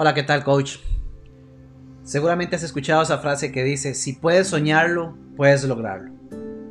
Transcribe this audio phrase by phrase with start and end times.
[0.00, 0.76] Hola, ¿qué tal, coach?
[2.04, 6.12] Seguramente has escuchado esa frase que dice, si puedes soñarlo, puedes lograrlo.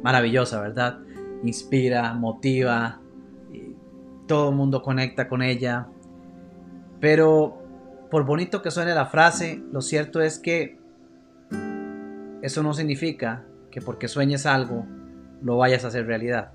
[0.02, 1.00] Maravillosa, ¿verdad?
[1.44, 3.02] Inspira, motiva,
[4.28, 5.88] todo el mundo conecta con ella.
[7.02, 7.62] Pero
[8.10, 10.80] por bonito que suene la frase, lo cierto es que
[12.42, 14.86] eso no significa que porque sueñes algo,
[15.42, 16.54] lo vayas a hacer realidad.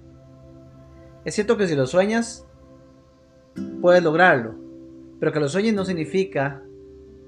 [1.26, 2.46] Es cierto que si lo sueñas,
[3.82, 4.61] puedes lograrlo,
[5.22, 6.64] pero que lo sueñes no significa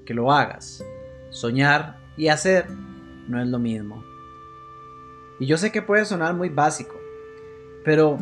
[0.05, 0.83] que lo hagas.
[1.29, 2.65] Soñar y hacer
[3.29, 4.03] no es lo mismo.
[5.39, 6.95] Y yo sé que puede sonar muy básico,
[7.85, 8.17] pero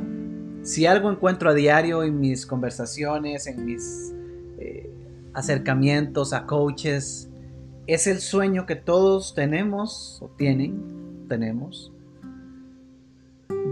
[0.62, 4.14] si algo encuentro a diario en mis conversaciones, en mis
[4.59, 4.91] eh,
[5.34, 7.31] acercamientos a coaches,
[7.88, 11.92] es el sueño que todos tenemos o tienen, tenemos,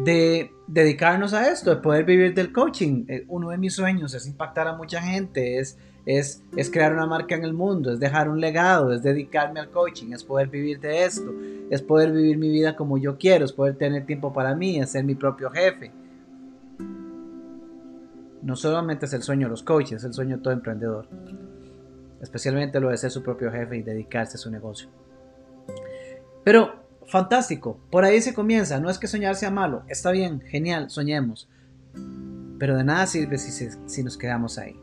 [0.04, 3.06] de dedicarnos a esto, de poder vivir del coaching.
[3.08, 7.06] Eh, uno de mis sueños es impactar a mucha gente, es, es, es, crear una
[7.06, 10.80] marca en el mundo, es dejar un legado, es dedicarme al coaching, es poder vivir
[10.80, 11.32] de esto,
[11.70, 14.92] es poder vivir mi vida como yo quiero, es poder tener tiempo para mí, es
[14.92, 15.92] ser mi propio jefe.
[18.42, 21.08] No solamente es el sueño de los coaches, es el sueño de todo emprendedor.
[22.22, 24.90] Especialmente lo de ser su propio jefe y dedicarse a su negocio.
[26.44, 30.90] Pero fantástico, por ahí se comienza, no es que soñar sea malo, está bien, genial,
[30.90, 31.48] soñemos,
[32.58, 34.80] pero de nada sirve si, si nos quedamos ahí.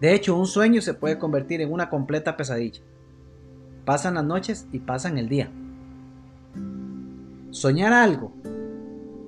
[0.00, 2.82] De hecho, un sueño se puede convertir en una completa pesadilla.
[3.84, 5.50] Pasan las noches y pasan el día.
[7.50, 8.32] Soñar algo,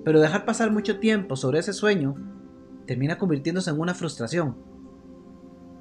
[0.04, 2.14] pero dejar pasar mucho tiempo sobre ese sueño,
[2.86, 4.56] termina convirtiéndose en una frustración.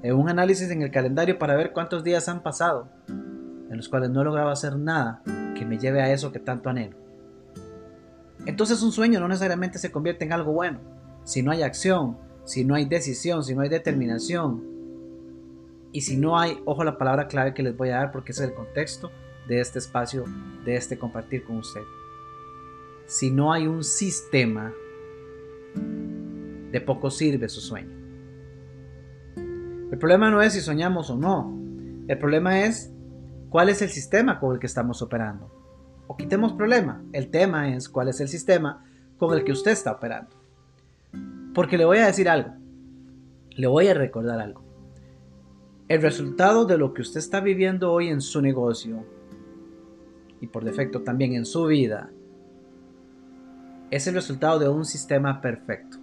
[0.01, 4.09] En un análisis en el calendario para ver cuántos días han pasado, en los cuales
[4.09, 5.21] no he logrado hacer nada
[5.55, 6.97] que me lleve a eso que tanto anhelo.
[8.45, 10.79] Entonces un sueño no necesariamente se convierte en algo bueno,
[11.25, 14.78] si no hay acción, si no hay decisión, si no hay determinación,
[15.91, 18.39] y si no hay, ojo la palabra clave que les voy a dar porque es
[18.39, 19.11] el contexto
[19.47, 20.25] de este espacio,
[20.63, 21.81] de este compartir con usted.
[23.07, 24.71] Si no hay un sistema,
[26.71, 27.97] de poco sirve su sueño.
[29.91, 31.57] El problema no es si soñamos o no,
[32.07, 32.91] el problema es
[33.49, 35.51] cuál es el sistema con el que estamos operando.
[36.05, 38.85] O quitemos problema, el tema es cuál es el sistema
[39.17, 40.35] con el que usted está operando.
[41.55, 42.53] Porque le voy a decir algo,
[43.49, 44.68] le voy a recordar algo.
[45.89, 49.03] El resultado de lo que usted está viviendo hoy en su negocio
[50.39, 52.11] y por defecto también en su vida
[53.89, 55.97] es el resultado de un sistema perfecto.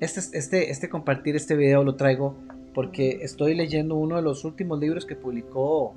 [0.00, 2.34] Este, este, este compartir este video lo traigo
[2.74, 5.94] porque estoy leyendo uno de los últimos libros que publicó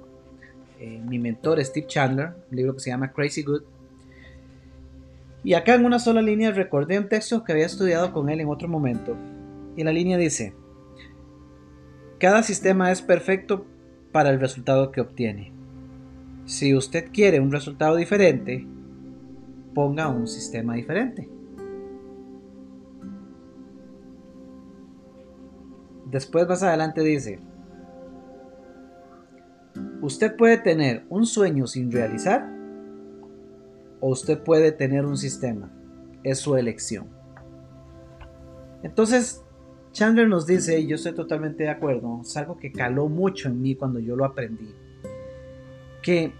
[0.79, 3.63] eh, mi mentor Steve Chandler, un libro que se llama Crazy Good.
[5.43, 8.49] Y acá en una sola línea recordé un texto que había estudiado con él en
[8.49, 9.17] otro momento.
[9.75, 10.53] Y la línea dice,
[12.23, 13.65] cada sistema es perfecto
[14.13, 15.51] para el resultado que obtiene.
[16.45, 18.65] Si usted quiere un resultado diferente,
[19.75, 21.29] ponga un sistema diferente.
[26.09, 27.41] Después más adelante dice,
[30.01, 32.49] usted puede tener un sueño sin realizar
[33.99, 35.73] o usted puede tener un sistema.
[36.23, 37.09] Es su elección.
[38.81, 39.43] Entonces,
[39.93, 43.61] Chandler nos dice, y yo estoy totalmente de acuerdo, es algo que caló mucho en
[43.61, 44.73] mí cuando yo lo aprendí,
[46.01, 46.33] que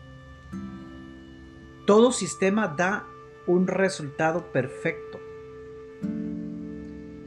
[1.85, 3.05] todo sistema da
[3.45, 5.19] un resultado perfecto.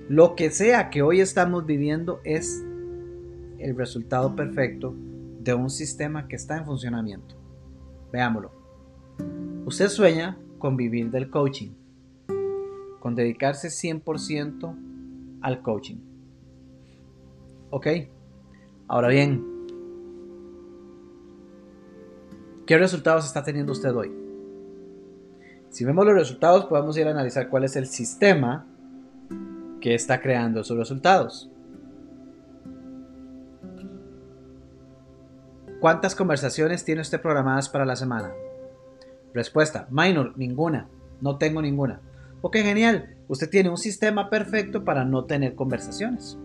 [0.08, 2.64] Lo que sea que hoy estamos viviendo es
[3.58, 4.96] el resultado perfecto
[5.40, 7.36] de un sistema que está en funcionamiento.
[8.12, 8.50] Veámoslo.
[9.64, 11.70] Usted sueña con vivir del coaching,
[12.98, 14.74] con dedicarse 100%
[15.42, 16.15] al coaching.
[17.76, 17.88] ¿Ok?
[18.88, 19.44] Ahora bien,
[22.66, 24.10] ¿qué resultados está teniendo usted hoy?
[25.68, 28.66] Si vemos los resultados, podemos ir a analizar cuál es el sistema
[29.82, 31.50] que está creando sus resultados.
[35.78, 38.32] ¿Cuántas conversaciones tiene usted programadas para la semana?
[39.34, 40.88] Respuesta, minor, ninguna.
[41.20, 42.00] No tengo ninguna.
[42.40, 43.16] Ok, genial.
[43.28, 46.38] Usted tiene un sistema perfecto para no tener conversaciones.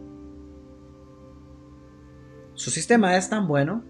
[2.53, 3.83] Su sistema es tan bueno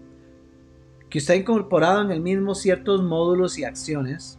[1.10, 4.38] que usted ha incorporado en el mismo ciertos módulos y acciones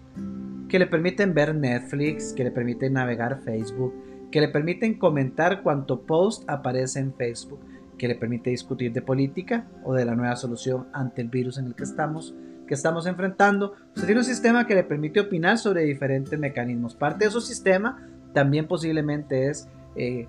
[0.70, 3.94] que le permiten ver Netflix, que le permiten navegar Facebook,
[4.32, 7.60] que le permiten comentar cuanto post aparece en Facebook,
[8.00, 11.68] que le permite discutir de política o de la nueva solución ante el virus en
[11.68, 12.34] el que estamos,
[12.68, 13.74] que estamos enfrentando.
[13.90, 16.96] Usted tiene un sistema que le permite opinar sobre diferentes mecanismos.
[16.96, 20.28] Parte de su sistema también posiblemente es eh,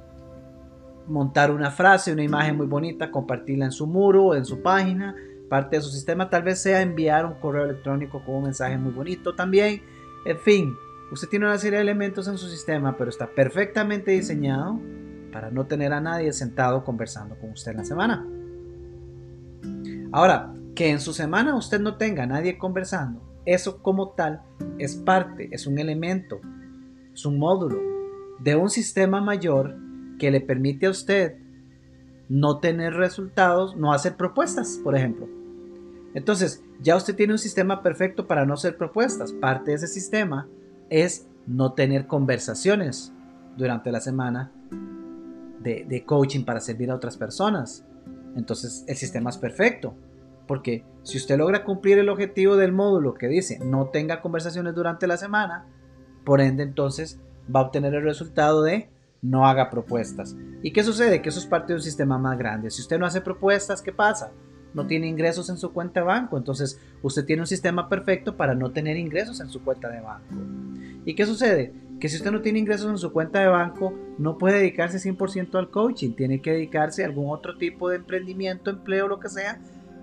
[1.06, 5.14] montar una frase, una imagen muy bonita, compartirla en su muro, en su página,
[5.48, 8.92] parte de su sistema, tal vez sea enviar un correo electrónico con un mensaje muy
[8.92, 9.82] bonito también.
[10.24, 10.74] En fin,
[11.12, 14.80] usted tiene una serie de elementos en su sistema, pero está perfectamente diseñado
[15.32, 18.26] para no tener a nadie sentado conversando con usted en la semana.
[20.12, 24.42] Ahora, que en su semana usted no tenga a nadie conversando, eso como tal
[24.78, 26.40] es parte, es un elemento,
[27.12, 27.80] es un módulo
[28.40, 29.76] de un sistema mayor
[30.18, 31.36] que le permite a usted
[32.28, 35.28] no tener resultados, no hacer propuestas, por ejemplo.
[36.14, 39.32] Entonces, ya usted tiene un sistema perfecto para no hacer propuestas.
[39.32, 40.48] Parte de ese sistema
[40.88, 43.12] es no tener conversaciones
[43.56, 44.52] durante la semana
[45.60, 47.84] de, coaching para servir a otras personas.
[48.36, 49.94] Entonces, el sistema es perfecto.
[50.46, 55.06] Porque si usted logra cumplir el objetivo del módulo que dice no tenga conversaciones durante
[55.06, 55.66] la semana,
[56.22, 57.18] por ende entonces
[57.54, 58.90] va a obtener el resultado de
[59.24, 60.36] no haga propuestas.
[60.62, 61.22] ¿Y qué sucede?
[61.22, 62.70] Que eso es parte de un sistema más grande.
[62.70, 64.30] Si usted no hace propuestas, ¿qué pasa?
[64.74, 66.36] No tiene ingresos en su cuenta de banco.
[66.36, 70.34] Entonces usted tiene un sistema perfecto para no tener ingresos en su cuenta de banco.
[71.06, 71.72] ¿Y qué sucede?
[71.98, 75.54] Que si usted no tiene ingresos en su cuenta de banco, no puede dedicarse 100%
[75.58, 76.12] al coaching.
[76.12, 79.58] Tiene que dedicarse a algún otro tipo de emprendimiento, empleo, lo que sea,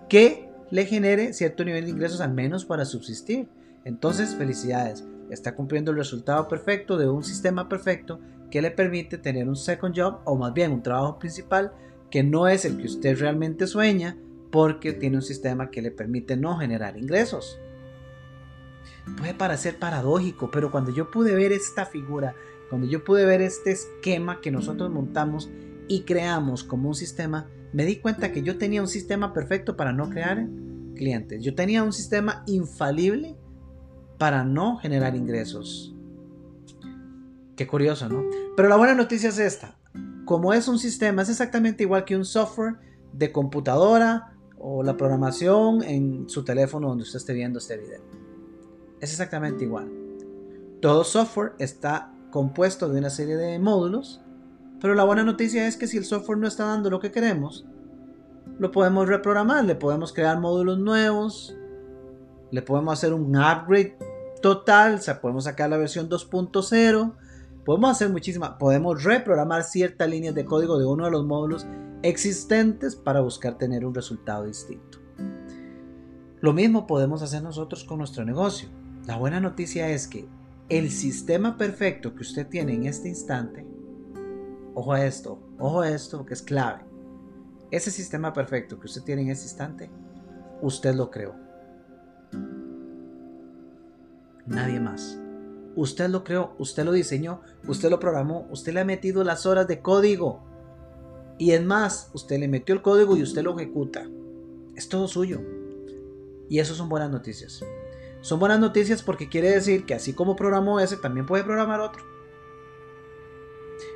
[0.10, 3.48] que le genere cierto nivel de ingresos al menos para subsistir.
[3.86, 5.06] Entonces, felicidades.
[5.30, 8.20] Está cumpliendo el resultado perfecto de un sistema perfecto
[8.52, 11.72] que le permite tener un second job o más bien un trabajo principal
[12.12, 14.18] que no es el que usted realmente sueña
[14.52, 17.58] porque tiene un sistema que le permite no generar ingresos.
[19.18, 22.36] Puede parecer paradójico, pero cuando yo pude ver esta figura,
[22.70, 25.50] cuando yo pude ver este esquema que nosotros montamos
[25.88, 29.94] y creamos como un sistema, me di cuenta que yo tenía un sistema perfecto para
[29.94, 30.48] no crear
[30.96, 31.42] clientes.
[31.44, 33.38] Yo tenía un sistema infalible
[34.18, 35.96] para no generar ingresos.
[37.56, 38.24] Qué curioso, ¿no?
[38.56, 39.78] Pero la buena noticia es esta.
[40.26, 42.76] Como es un sistema, es exactamente igual que un software
[43.14, 48.02] de computadora o la programación en su teléfono donde usted esté viendo este video.
[49.00, 49.92] Es exactamente igual.
[50.82, 54.22] Todo software está compuesto de una serie de módulos,
[54.80, 57.66] pero la buena noticia es que si el software no está dando lo que queremos,
[58.58, 61.56] lo podemos reprogramar, le podemos crear módulos nuevos,
[62.52, 63.98] le podemos hacer un upgrade
[64.42, 67.14] total, o sea, podemos sacar la versión 2.0
[67.66, 71.68] Podemos hacer muchísimas, podemos reprogramar ciertas líneas de código de uno de los módulos
[72.02, 75.00] existentes para buscar tener un resultado distinto.
[76.40, 78.70] Lo mismo podemos hacer nosotros con nuestro negocio.
[79.06, 80.28] La buena noticia es que
[80.70, 83.68] el sistema perfecto que usted tiene en este instante,
[84.74, 86.84] ojo a esto, ojo a esto que es clave.
[87.70, 89.92] Ese sistema perfecto que usted tiene en este instante,
[90.62, 91.36] usted lo creó.
[94.48, 95.20] Nadie más.
[95.76, 99.68] Usted lo creó, usted lo diseñó, usted lo programó, usted le ha metido las horas
[99.68, 100.44] de código.
[101.38, 104.08] Y es más, usted le metió el código y usted lo ejecuta.
[104.76, 105.42] Es todo suyo.
[106.50, 107.64] Y eso son buenas noticias.
[108.20, 112.04] Son buenas noticias porque quiere decir que así como programó ese, también puede programar otro.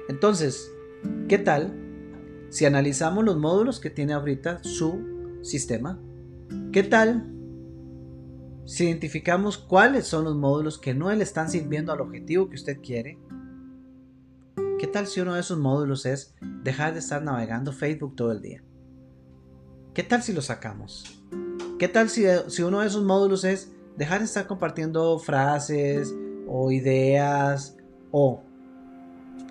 [0.08, 0.72] Entonces,
[1.28, 1.74] ¿qué tal
[2.50, 6.00] si analizamos los módulos que tiene ahorita su sistema?
[6.72, 7.35] ¿Qué tal
[8.66, 12.80] si identificamos cuáles son los módulos que no le están sirviendo al objetivo que usted
[12.82, 13.20] quiere,
[14.80, 18.42] ¿qué tal si uno de esos módulos es dejar de estar navegando Facebook todo el
[18.42, 18.64] día?
[19.94, 21.22] ¿Qué tal si lo sacamos?
[21.78, 26.14] ¿Qué tal si, si uno de esos módulos es dejar de estar compartiendo frases
[26.48, 27.78] o ideas
[28.12, 28.42] o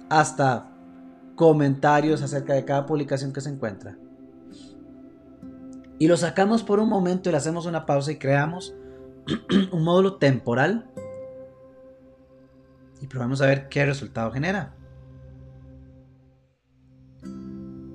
[0.09, 0.71] hasta
[1.37, 3.97] comentarios acerca de cada publicación que se encuentra?
[6.01, 8.75] Y lo sacamos por un momento y le hacemos una pausa y creamos
[9.73, 10.91] un módulo temporal
[13.01, 14.75] y probamos a ver qué resultado genera.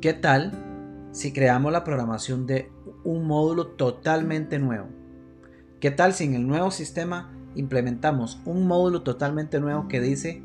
[0.01, 2.71] ¿Qué tal si creamos la programación de
[3.03, 4.87] un módulo totalmente nuevo?
[5.79, 10.43] ¿Qué tal si en el nuevo sistema implementamos un módulo totalmente nuevo que dice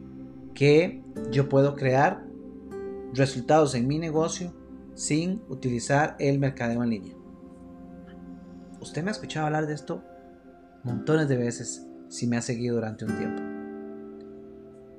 [0.55, 2.25] que yo puedo crear
[3.13, 4.53] resultados en mi negocio
[4.95, 7.15] sin utilizar el mercadeo en línea?
[8.81, 10.03] ¿Usted me ha escuchado hablar de esto
[10.85, 13.43] montones de veces si me ha seguido durante un tiempo.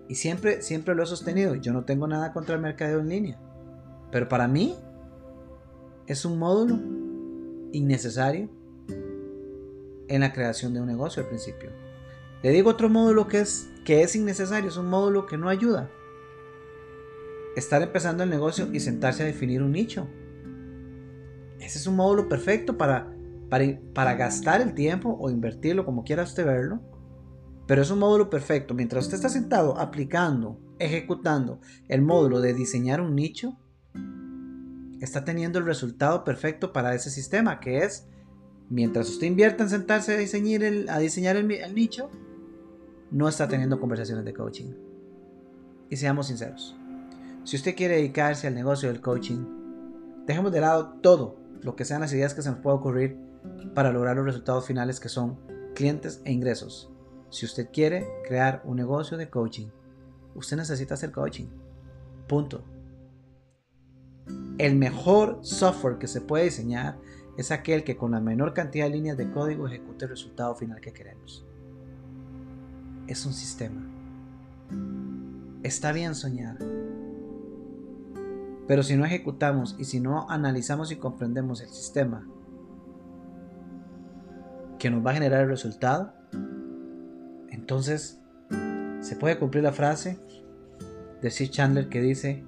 [0.07, 1.55] Y siempre, siempre lo he sostenido.
[1.55, 3.39] Yo no tengo nada contra el mercadeo en línea.
[4.11, 4.75] Pero para mí
[6.07, 6.79] es un módulo
[7.71, 8.49] innecesario
[10.07, 11.71] en la creación de un negocio al principio.
[12.43, 15.89] Le digo otro módulo que es, que es innecesario, es un módulo que no ayuda.
[17.55, 20.07] Estar empezando el negocio y sentarse a definir un nicho.
[21.59, 23.14] Ese es un módulo perfecto para
[23.49, 26.81] para, gastar el tiempo o invertirlo como quiera usted verlo.
[27.67, 28.73] Pero es un módulo perfecto.
[28.73, 33.57] Mientras usted está sentado aplicando, ejecutando el módulo de diseñar un nicho,
[35.01, 38.07] está teniendo el resultado perfecto para ese sistema, que es,
[38.69, 40.17] mientras usted invierta en sentarse a
[40.99, 42.09] diseñar el, el nicho,
[43.11, 44.73] no está teniendo conversaciones de coaching.
[45.89, 46.75] Y seamos sinceros,
[47.43, 49.45] si usted quiere dedicarse al negocio del coaching,
[50.25, 53.17] dejemos de lado todo lo que sean las ideas que se nos pueda ocurrir
[53.73, 55.37] para lograr los resultados finales que son
[55.75, 56.89] clientes e ingresos.
[57.29, 59.67] Si usted quiere crear un negocio de coaching,
[60.33, 61.47] usted necesita hacer coaching.
[62.27, 62.63] Punto.
[64.57, 66.97] El mejor software que se puede diseñar
[67.37, 70.79] es aquel que con la menor cantidad de líneas de código ejecute el resultado final
[70.79, 71.45] que queremos.
[73.07, 73.85] Es un sistema.
[75.61, 76.57] Está bien soñar.
[78.67, 82.25] Pero si no ejecutamos y si no analizamos y comprendemos el sistema
[84.79, 86.13] que nos va a generar el resultado,
[87.49, 88.21] entonces
[88.99, 90.19] se puede cumplir la frase
[91.21, 92.43] de Steve Chandler que dice,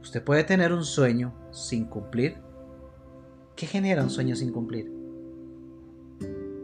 [0.00, 2.36] usted puede tener un sueño sin cumplir.
[3.56, 4.92] ¿Qué genera un sueño sin cumplir?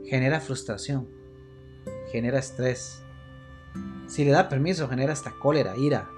[0.04, 1.08] Genera frustración,
[2.10, 3.02] genera estrés.
[4.06, 6.08] Si le da permiso, genera hasta cólera, ira.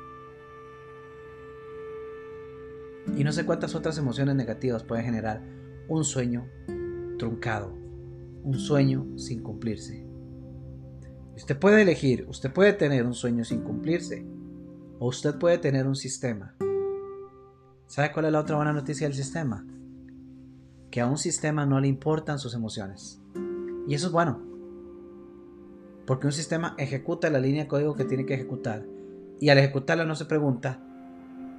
[3.17, 5.43] Y no sé cuántas otras emociones negativas puede generar
[5.89, 6.49] un sueño
[7.19, 7.77] truncado,
[8.43, 10.07] un sueño sin cumplirse.
[11.37, 14.27] Usted puede elegir, usted puede tener un sueño sin cumplirse
[14.99, 16.55] o usted puede tener un sistema.
[17.87, 19.67] ¿Sabe cuál es la otra buena noticia del sistema?
[20.91, 23.21] Que a un sistema no le importan sus emociones.
[23.89, 24.41] Y eso es bueno.
[26.07, 28.87] Porque un sistema ejecuta la línea de código que tiene que ejecutar.
[29.41, 30.81] Y al ejecutarla no se pregunta,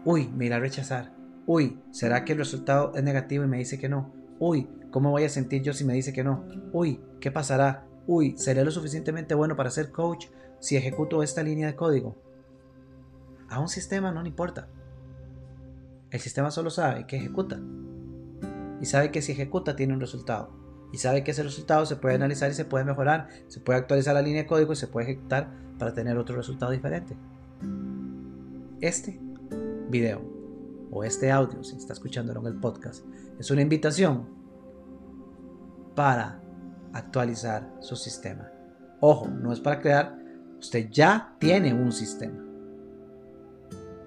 [0.05, 1.13] uy, me irá a rechazar.
[1.45, 4.13] Uy, ¿será que el resultado es negativo y me dice que no?
[4.39, 6.45] Uy, ¿cómo voy a sentir yo si me dice que no?
[6.71, 7.87] Uy, ¿qué pasará?
[8.05, 10.27] Uy, ¿seré lo suficientemente bueno para ser coach
[10.59, 12.15] si ejecuto esta línea de código?
[13.49, 14.69] A un sistema no le importa.
[16.11, 17.59] El sistema solo sabe que ejecuta.
[18.81, 20.51] Y sabe que si ejecuta tiene un resultado.
[20.93, 23.29] Y sabe que ese resultado se puede analizar y se puede mejorar.
[23.47, 26.71] Se puede actualizar la línea de código y se puede ejecutar para tener otro resultado
[26.71, 27.17] diferente.
[28.79, 29.19] Este
[29.89, 30.21] video
[30.91, 33.03] o este audio, si está escuchándolo en el podcast,
[33.39, 34.42] es una invitación
[35.95, 36.41] para
[36.93, 38.51] actualizar su sistema.
[38.99, 40.17] Ojo, no es para crear,
[40.59, 42.43] usted ya tiene un sistema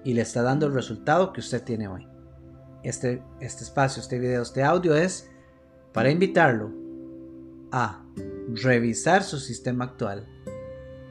[0.03, 2.07] y le está dando el resultado que usted tiene hoy.
[2.83, 5.29] Este, este espacio, este video, este audio es
[5.93, 6.71] para invitarlo
[7.71, 8.05] a
[8.53, 10.25] revisar su sistema actual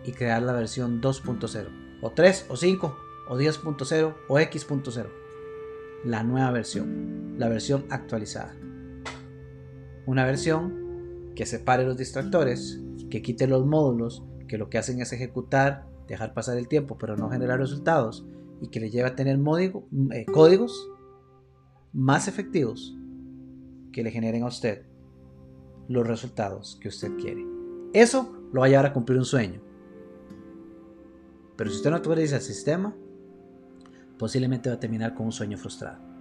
[0.04, 2.96] y crear la versión 2.0 o 3 o 5
[3.28, 5.26] o 10.0 o X.0
[6.04, 8.54] la nueva versión, la versión actualizada.
[10.06, 15.12] Una versión que separe los distractores, que quite los módulos, que lo que hacen es
[15.12, 18.26] ejecutar, dejar pasar el tiempo, pero no generar resultados,
[18.60, 20.90] y que le lleve a tener eh, códigos
[21.92, 22.96] más efectivos
[23.92, 24.86] que le generen a usted
[25.88, 27.44] los resultados que usted quiere.
[27.92, 29.60] Eso lo va a llevar a cumplir un sueño.
[31.56, 32.94] Pero si usted no actualiza el sistema,
[34.18, 36.15] posiblemente va a terminar con un sueño frustrado.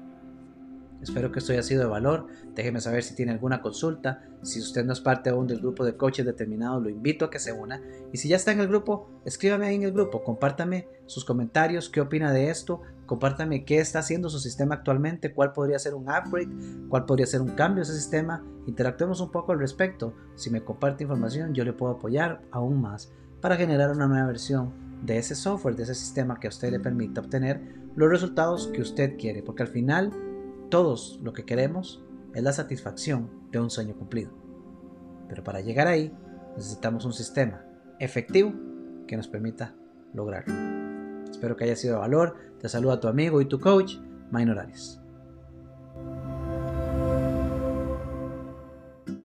[1.05, 2.25] Espero que esto haya sido de valor.
[2.55, 4.23] Déjeme saber si tiene alguna consulta.
[4.41, 7.37] Si usted no es parte aún del grupo de coaches determinado, lo invito a que
[7.37, 7.79] se una.
[8.11, 10.23] Y si ya está en el grupo, escríbame ahí en el grupo.
[10.23, 11.89] Compártame sus comentarios.
[11.89, 12.81] ¿Qué opina de esto?
[13.05, 15.31] Compártame qué está haciendo su sistema actualmente.
[15.31, 16.49] ¿Cuál podría ser un upgrade?
[16.89, 18.43] ¿Cuál podría ser un cambio a ese sistema?
[18.65, 20.15] Interactuemos un poco al respecto.
[20.33, 24.73] Si me comparte información, yo le puedo apoyar aún más para generar una nueva versión
[25.03, 27.61] de ese software, de ese sistema que a usted le permita obtener
[27.95, 30.11] los resultados que usted quiere, porque al final
[30.69, 32.03] todos lo que queremos
[32.33, 34.31] es la satisfacción de un sueño cumplido.
[35.29, 36.11] Pero para llegar ahí
[36.55, 37.65] necesitamos un sistema
[37.99, 38.53] efectivo
[39.07, 39.75] que nos permita
[40.13, 40.53] lograrlo.
[41.29, 42.35] Espero que haya sido de valor.
[42.59, 43.97] Te saluda tu amigo y tu coach,
[44.31, 45.04] Arias.